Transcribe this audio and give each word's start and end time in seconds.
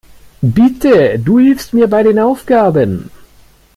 Bitte, 0.41 1.19
du 1.19 1.37
hilfst 1.39 1.75
mir 1.75 1.87
bei 1.87 2.01
den 2.01 2.17
Aufgaben. 2.17 3.11